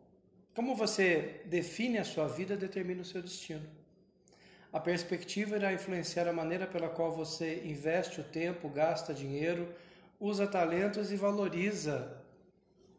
[0.56, 3.68] como você define a sua vida determina o seu destino.
[4.72, 9.74] A perspectiva irá influenciar a maneira pela qual você investe o tempo, gasta dinheiro,
[10.20, 12.18] usa talentos e valoriza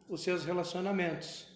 [0.07, 1.54] os seus relacionamentos.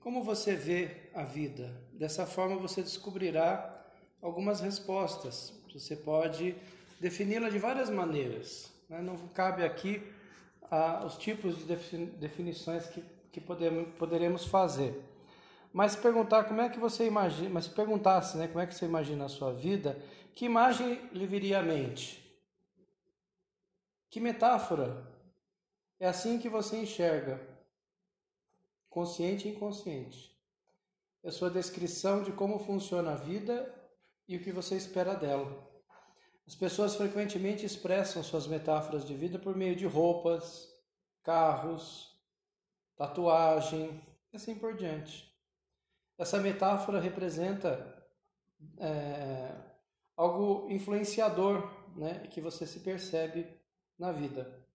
[0.00, 1.74] Como você vê a vida?
[1.92, 3.84] Dessa forma você descobrirá
[4.22, 5.52] algumas respostas.
[5.72, 6.54] Você pode
[7.00, 8.72] defini-la de várias maneiras.
[8.88, 9.00] Né?
[9.02, 10.02] Não cabe aqui
[10.70, 11.76] ah, os tipos de
[12.18, 15.02] definições que, que podemos, poderemos fazer.
[15.72, 18.86] Mas perguntar como é que você imagina, mas se perguntasse, né, como é que você
[18.86, 20.00] imagina a sua vida,
[20.34, 22.24] que imagem lhe viria à mente?
[24.10, 25.06] Que metáfora?
[26.00, 27.57] É assim que você enxerga
[28.88, 30.36] consciente e inconsciente.
[31.22, 33.74] É sua descrição de como funciona a vida
[34.26, 35.66] e o que você espera dela.
[36.46, 40.72] As pessoas frequentemente expressam suas metáforas de vida por meio de roupas,
[41.22, 42.18] carros,
[42.96, 44.00] tatuagem
[44.32, 45.28] e assim por diante.
[46.16, 48.02] Essa metáfora representa
[48.78, 49.54] é,
[50.16, 53.46] algo influenciador né, que você se percebe
[53.98, 54.66] na vida.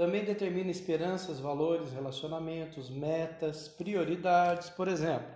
[0.00, 4.70] Também determina esperanças, valores, relacionamentos, metas, prioridades.
[4.70, 5.30] Por exemplo,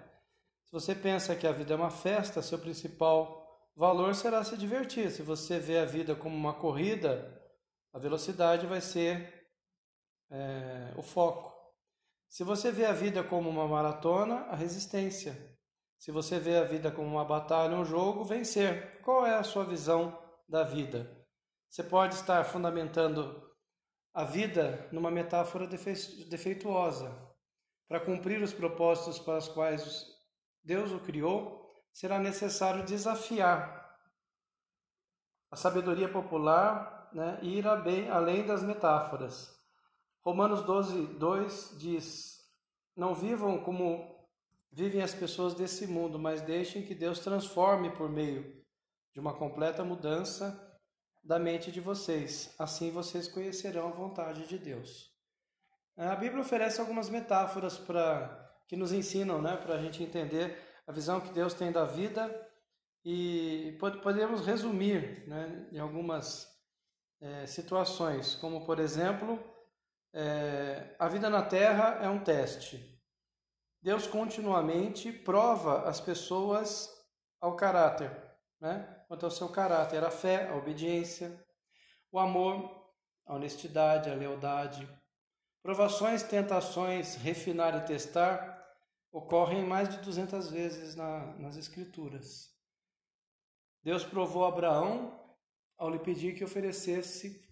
[0.65, 3.47] se você pensa que a vida é uma festa, seu principal
[3.77, 5.11] valor será se divertir.
[5.11, 7.39] Se você vê a vida como uma corrida,
[7.93, 9.47] a velocidade vai ser
[10.31, 11.53] é, o foco.
[12.31, 15.37] Se você vê a vida como uma maratona, a resistência.
[15.99, 18.99] Se você vê a vida como uma batalha, um jogo, vencer.
[19.03, 21.23] Qual é a sua visão da vida?
[21.69, 23.45] Você pode estar fundamentando
[24.15, 27.13] a vida numa metáfora defeituosa.
[27.89, 30.07] Para cumprir os propósitos para os quais
[30.63, 33.85] Deus o criou, será necessário desafiar
[35.51, 39.55] a sabedoria popular né, e ir bem além das metáforas.
[40.23, 42.41] Romanos 12, 2 diz:
[42.97, 44.15] Não vivam como
[44.73, 48.65] vivem as pessoas desse mundo, mas deixem que Deus transforme por meio
[49.13, 50.64] de uma completa mudança
[51.25, 52.55] da mente de vocês.
[52.59, 55.11] Assim vocês conhecerão a vontade de Deus.
[55.97, 60.93] A Bíblia oferece algumas metáforas para que nos ensinam, né, para a gente entender a
[60.93, 62.31] visão que Deus tem da vida
[63.05, 66.49] e podemos resumir né, em algumas
[67.21, 69.39] é, situações, como por exemplo,
[70.13, 72.95] é, a vida na Terra é um teste.
[73.83, 76.91] Deus continuamente prova as pessoas
[77.41, 78.11] ao caráter,
[78.61, 78.94] né?
[79.09, 81.45] Quanto ao seu caráter, a fé, a obediência,
[82.11, 82.85] o amor,
[83.27, 84.89] a honestidade, a lealdade.
[85.63, 88.55] Provações, tentações, refinar e testar
[89.11, 92.53] ocorrem mais de 200 vezes na, nas Escrituras.
[93.83, 95.21] Deus provou Abraão
[95.79, 97.45] ao lhe pedir que oferecesse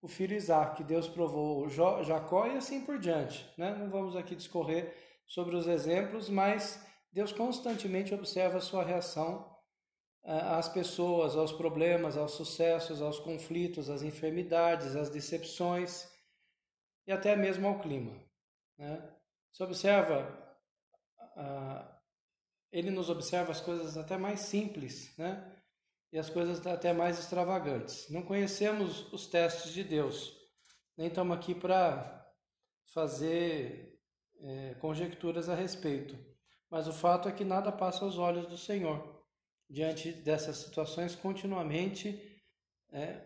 [0.00, 0.84] o filho Isaac.
[0.84, 3.48] Deus provou Jacó e assim por diante.
[3.58, 3.74] Né?
[3.74, 4.94] Não vamos aqui discorrer
[5.26, 9.57] sobre os exemplos, mas Deus constantemente observa a sua reação
[10.28, 16.06] às pessoas, aos problemas, aos sucessos, aos conflitos, às enfermidades, às decepções
[17.06, 18.12] e até mesmo ao clima.
[18.76, 19.10] Né?
[19.50, 20.56] Se observa,
[22.70, 25.54] ele nos observa as coisas até mais simples, né?
[26.12, 28.08] E as coisas até mais extravagantes.
[28.10, 30.36] Não conhecemos os testes de Deus,
[30.96, 32.26] nem estamos aqui para
[32.92, 33.98] fazer
[34.40, 36.18] é, conjecturas a respeito,
[36.70, 39.17] mas o fato é que nada passa aos olhos do Senhor.
[39.68, 42.40] Diante dessas situações, continuamente.
[42.90, 43.20] É,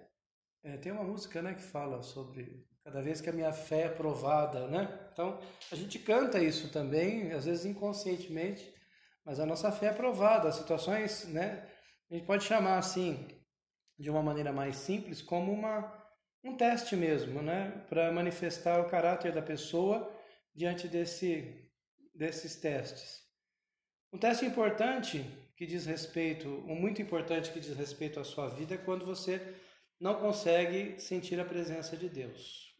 [0.64, 3.88] é, tem uma música né, que fala sobre cada vez que a minha fé é
[3.88, 5.08] provada, né?
[5.12, 8.72] Então, a gente canta isso também, às vezes inconscientemente,
[9.24, 10.48] mas a nossa fé é provada.
[10.48, 11.68] As situações, né?
[12.10, 13.28] A gente pode chamar assim,
[13.98, 15.92] de uma maneira mais simples, como uma,
[16.42, 17.70] um teste mesmo, né?
[17.88, 20.12] Para manifestar o caráter da pessoa
[20.54, 21.70] diante desse,
[22.14, 23.22] desses testes.
[24.12, 25.24] Um teste importante
[25.56, 29.54] que diz respeito, um muito importante que diz respeito à sua vida é quando você
[30.00, 32.74] não consegue sentir a presença de Deus.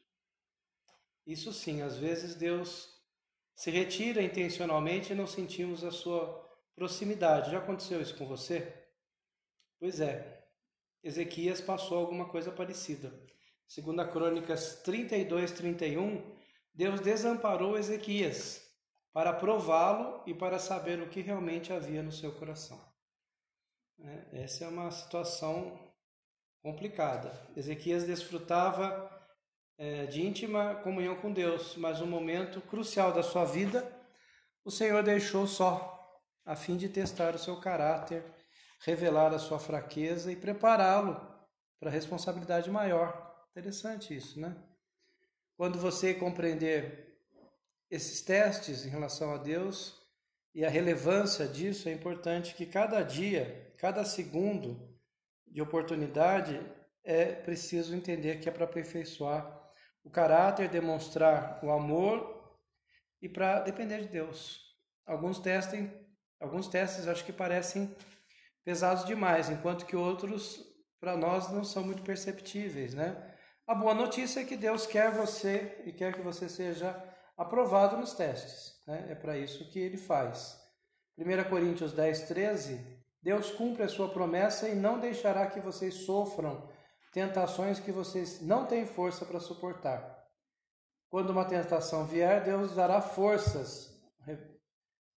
[1.27, 2.89] Isso sim, às vezes Deus
[3.55, 7.53] se retira intencionalmente e não sentimos a sua proximidade.
[7.53, 8.75] Já aconteceu isso com você?
[9.79, 10.45] Pois é,
[11.03, 13.13] Ezequias passou alguma coisa parecida.
[13.69, 16.37] Segundo a Crônicas 32, 31,
[16.75, 18.72] Deus desamparou Ezequias
[19.13, 22.81] para prová-lo e para saber o que realmente havia no seu coração.
[24.01, 25.79] É, essa é uma situação
[26.63, 27.33] complicada.
[27.57, 29.11] Ezequias desfrutava
[29.77, 33.91] é, de íntima comunhão com Deus, mas um momento crucial da sua vida,
[34.65, 38.25] o Senhor deixou só, a fim de testar o seu caráter,
[38.81, 41.15] revelar a sua fraqueza e prepará-lo
[41.79, 43.33] para a responsabilidade maior.
[43.51, 44.57] Interessante isso, né?
[45.57, 47.12] Quando você compreender
[47.93, 50.01] esses testes em relação a Deus
[50.55, 54.99] e a relevância disso, é importante que cada dia, cada segundo
[55.47, 56.59] de oportunidade
[57.05, 59.61] é preciso entender que é para aperfeiçoar
[60.03, 62.59] o caráter, demonstrar o amor
[63.21, 64.75] e para depender de Deus.
[65.05, 65.93] Alguns testem,
[66.41, 67.95] alguns testes acho que parecem
[68.65, 70.65] pesados demais, enquanto que outros
[70.99, 73.37] para nós não são muito perceptíveis, né?
[73.67, 77.12] A boa notícia é que Deus quer você e quer que você seja
[77.43, 78.81] aprovado nos testes.
[78.87, 79.07] Né?
[79.11, 80.61] É para isso que ele faz.
[81.19, 83.03] 1 Coríntios 10, 13.
[83.23, 86.69] Deus cumpre a sua promessa e não deixará que vocês sofram
[87.13, 90.27] tentações que vocês não têm força para suportar.
[91.11, 93.95] Quando uma tentação vier, Deus dará forças.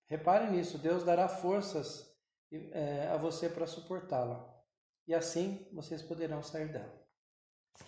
[0.07, 2.11] Repare nisso, Deus dará forças
[2.51, 4.51] é, a você para suportá-la.
[5.07, 7.01] E assim vocês poderão sair dela.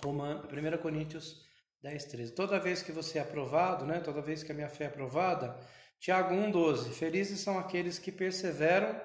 [0.06, 1.44] 1 Coríntios
[1.86, 2.32] 10, 13.
[2.34, 5.56] Toda vez que você é aprovado, né, toda vez que a minha fé é aprovada,
[6.00, 6.90] Tiago 1, 12.
[6.96, 9.00] Felizes são aqueles que perseveram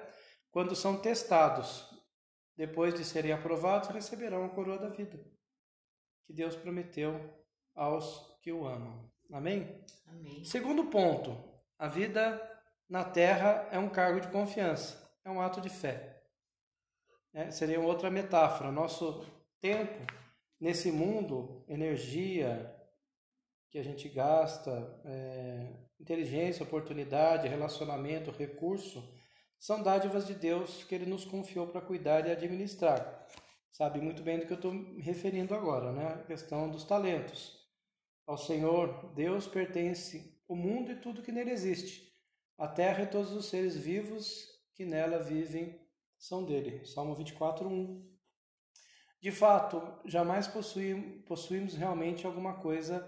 [0.49, 1.87] quando são testados.
[2.57, 5.23] Depois de serem aprovados, receberão a coroa da vida,
[6.25, 7.21] que Deus prometeu
[7.75, 9.07] aos que o amam.
[9.31, 9.79] Amém?
[10.07, 10.43] Amém.
[10.43, 11.37] Segundo ponto,
[11.77, 12.41] a vida
[12.89, 16.23] na terra é um cargo de confiança, é um ato de fé.
[17.31, 18.71] né, seria outra metáfora.
[18.71, 19.23] Nosso
[19.61, 20.20] tempo
[20.61, 22.73] nesse mundo, energia
[23.71, 24.71] que a gente gasta,
[25.03, 29.03] é, inteligência, oportunidade, relacionamento, recurso,
[29.59, 33.27] são dádivas de Deus que Ele nos confiou para cuidar e administrar.
[33.71, 36.07] Sabe muito bem do que eu estou me referindo agora, né?
[36.07, 37.59] A questão dos talentos.
[38.27, 42.11] Ao Senhor, Deus pertence o mundo e tudo que nele existe.
[42.57, 45.79] A terra e todos os seres vivos que nela vivem
[46.17, 46.85] são dele.
[46.85, 48.10] Salmo 24, 1.
[49.21, 53.07] De fato, jamais possuímos, realmente alguma coisa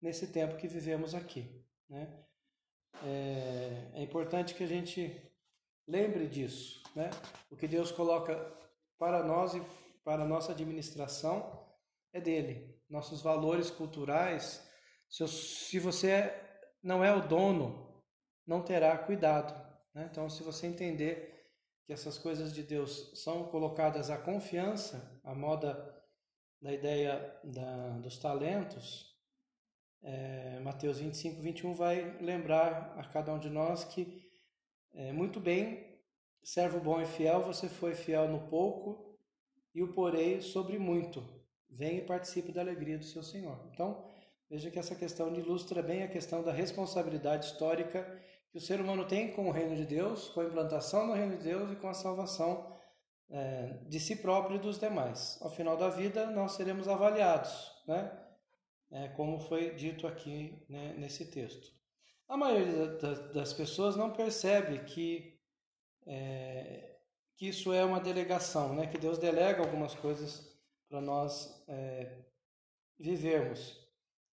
[0.00, 1.64] nesse tempo que vivemos aqui.
[1.88, 2.24] Né?
[3.04, 5.22] É, é importante que a gente
[5.86, 6.82] lembre disso.
[6.96, 7.10] Né?
[7.48, 8.34] O que Deus coloca
[8.98, 9.62] para nós e
[10.02, 11.64] para a nossa administração
[12.12, 12.76] é dele.
[12.88, 14.68] Nossos valores culturais,
[15.08, 16.34] se, se você
[16.82, 18.02] não é o dono,
[18.44, 19.54] não terá cuidado.
[19.94, 20.08] Né?
[20.10, 21.31] Então, se você entender
[21.84, 25.92] que essas coisas de Deus são colocadas à confiança, a moda
[26.60, 29.12] da ideia da, dos talentos,
[30.02, 34.28] é, Mateus 25, 21 vai lembrar a cada um de nós que,
[34.94, 36.00] é, muito bem,
[36.42, 39.16] servo bom e fiel, você foi fiel no pouco
[39.74, 41.22] e o porei sobre muito.
[41.70, 43.58] Venha e participe da alegria do seu Senhor.
[43.72, 44.04] Então,
[44.50, 48.20] veja que essa questão ilustra bem a questão da responsabilidade histórica
[48.52, 51.38] que o ser humano tem com o reino de Deus, com a implantação do reino
[51.38, 52.70] de Deus e com a salvação
[53.30, 55.38] é, de si próprio e dos demais.
[55.40, 58.18] Ao final da vida, nós seremos avaliados, né?
[58.90, 61.72] É, como foi dito aqui né, nesse texto.
[62.28, 62.88] A maioria
[63.32, 65.40] das pessoas não percebe que,
[66.06, 66.96] é,
[67.34, 68.86] que isso é uma delegação, né?
[68.86, 70.46] que Deus delega algumas coisas
[70.90, 72.18] para nós é,
[72.98, 73.78] vivermos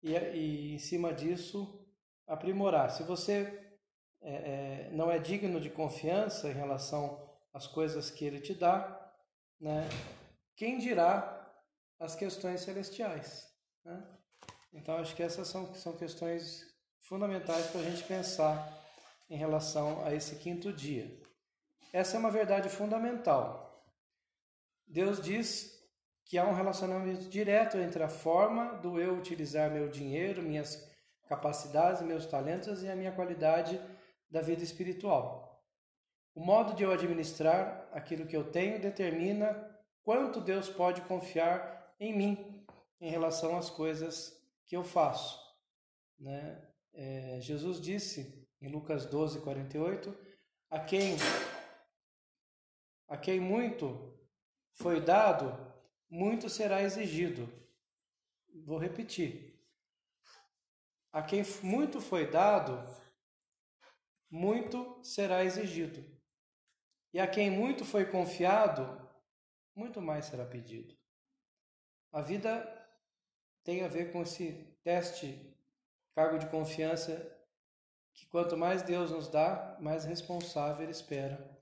[0.02, 1.82] e, e, em cima disso,
[2.26, 2.90] aprimorar.
[2.90, 3.61] Se você é,
[4.22, 7.20] é, não é digno de confiança em relação
[7.52, 9.12] às coisas que ele te dá,
[9.60, 9.88] né?
[10.56, 11.52] quem dirá
[11.98, 13.48] as questões celestiais?
[13.84, 14.02] Né?
[14.72, 16.64] Então, acho que essas são, são questões
[17.00, 18.80] fundamentais para a gente pensar
[19.28, 21.20] em relação a esse quinto dia.
[21.92, 23.84] Essa é uma verdade fundamental.
[24.86, 25.72] Deus diz
[26.24, 30.90] que há um relacionamento direto entre a forma do eu utilizar meu dinheiro, minhas
[31.28, 33.80] capacidades, meus talentos e a minha qualidade
[34.32, 35.62] da vida espiritual.
[36.34, 39.70] O modo de eu administrar aquilo que eu tenho determina
[40.02, 42.66] quanto Deus pode confiar em mim
[42.98, 45.38] em relação às coisas que eu faço.
[46.18, 46.66] Né?
[46.94, 50.16] É, Jesus disse em Lucas 12, 48,
[50.70, 51.16] a quem,
[53.08, 54.18] a quem muito
[54.72, 55.54] foi dado,
[56.08, 57.46] muito será exigido.
[58.64, 59.60] Vou repetir.
[61.12, 62.82] A quem muito foi dado,
[64.32, 66.02] muito será exigido.
[67.12, 68.82] E a quem muito foi confiado,
[69.76, 70.96] muito mais será pedido.
[72.10, 72.66] A vida
[73.62, 74.52] tem a ver com esse
[74.82, 75.54] teste,
[76.14, 77.30] cargo de confiança,
[78.14, 81.60] que quanto mais Deus nos dá, mais responsável Ele espera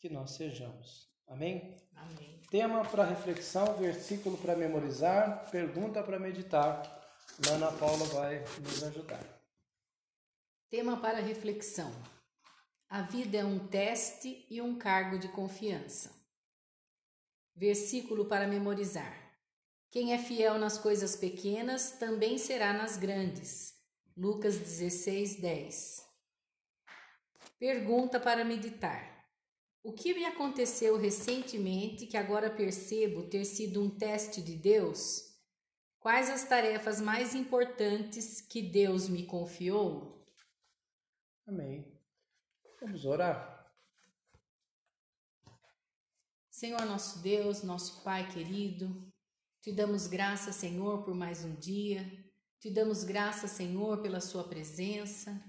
[0.00, 1.08] que nós sejamos.
[1.28, 1.76] Amém?
[1.94, 2.42] Amém.
[2.50, 6.82] Tema para reflexão, versículo para memorizar, pergunta para meditar.
[7.48, 9.37] Ana Paula vai nos ajudar.
[10.70, 11.90] Tema para reflexão:
[12.90, 16.14] A vida é um teste e um cargo de confiança.
[17.56, 19.16] Versículo para memorizar:
[19.90, 23.78] Quem é fiel nas coisas pequenas também será nas grandes.
[24.14, 26.06] Lucas 16, 10.
[27.58, 29.26] Pergunta para meditar:
[29.82, 35.34] O que me aconteceu recentemente que agora percebo ter sido um teste de Deus?
[35.98, 40.17] Quais as tarefas mais importantes que Deus me confiou?
[41.48, 41.90] Amém.
[42.78, 43.72] Vamos orar.
[46.50, 49.10] Senhor nosso Deus, nosso Pai querido,
[49.62, 52.04] te damos graça, Senhor, por mais um dia.
[52.60, 55.42] Te damos graça, Senhor, pela Sua presença,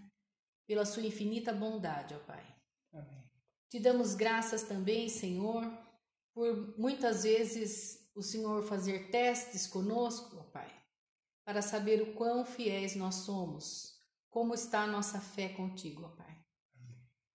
[0.66, 2.47] pela Sua infinita bondade, ó Pai.
[2.93, 3.30] Amém.
[3.68, 5.70] Te damos graças também, Senhor,
[6.34, 10.74] por muitas vezes o Senhor fazer testes conosco, ó Pai,
[11.43, 13.99] para saber o quão fiéis nós somos
[14.30, 16.38] como está a nossa fé contigo, ó Pai.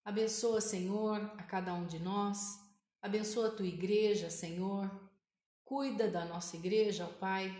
[0.03, 2.59] Abençoa, Senhor, a cada um de nós.
[3.01, 4.89] Abençoa a tua igreja, Senhor.
[5.63, 7.51] Cuida da nossa igreja, ó Pai.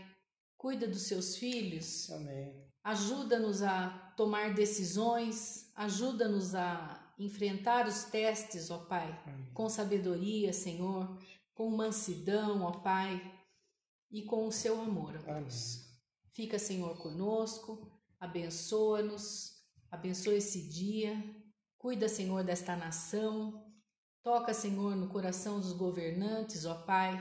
[0.57, 2.09] Cuida dos seus filhos.
[2.11, 2.65] Amém.
[2.83, 5.71] Ajuda-nos a tomar decisões.
[5.75, 9.51] Ajuda-nos a enfrentar os testes, ó Pai, Amém.
[9.53, 11.17] com sabedoria, Senhor,
[11.53, 13.33] com mansidão, ó Pai,
[14.11, 15.75] e com o seu amor, ó Deus.
[15.77, 15.85] Amém.
[16.31, 21.15] Fica, Senhor, conosco abençoa-nos, abençoa esse dia,
[21.77, 23.65] cuida, Senhor, desta nação,
[24.25, 27.13] Toca, Senhor, no coração dos governantes, ó Pai,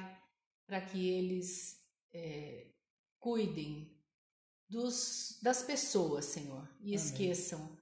[0.67, 1.79] para que eles
[2.15, 2.69] é,
[3.19, 3.95] cuidem
[4.67, 6.95] dos, das pessoas, Senhor, e Amém.
[6.95, 7.79] esqueçam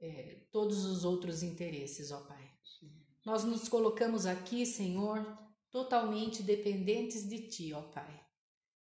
[0.00, 2.50] é, todos os outros interesses, ó Pai.
[2.62, 2.90] Sim.
[3.22, 5.22] Nós nos colocamos aqui, Senhor,
[5.70, 8.23] totalmente dependentes de Ti, ó Pai.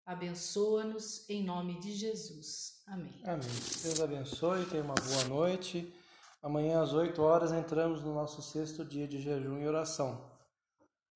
[0.05, 2.82] Abençoa-nos em nome de Jesus.
[2.86, 3.20] Amém.
[3.24, 3.48] Amém.
[3.82, 5.94] Deus abençoe, tenha uma boa noite.
[6.42, 10.28] Amanhã às 8 horas entramos no nosso sexto dia de jejum e oração.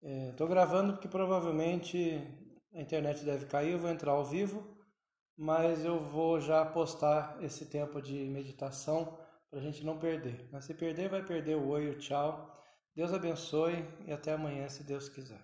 [0.01, 2.23] Estou é, gravando porque provavelmente
[2.73, 4.65] a internet deve cair, eu vou entrar ao vivo,
[5.37, 9.19] mas eu vou já postar esse tempo de meditação
[9.51, 10.49] para a gente não perder.
[10.53, 12.55] Mas se perder, vai perder o oi, o tchau.
[12.95, 15.43] Deus abençoe e até amanhã, se Deus quiser.